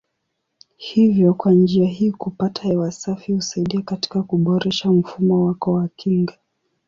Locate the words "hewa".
2.63-2.91